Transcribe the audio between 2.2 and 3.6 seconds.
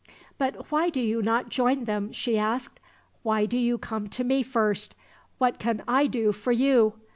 asked. "Why do